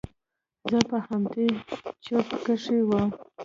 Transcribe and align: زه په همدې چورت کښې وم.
زه 0.69 0.79
په 0.89 0.97
همدې 1.07 1.47
چورت 2.03 2.29
کښې 2.45 2.77
وم. 2.89 3.07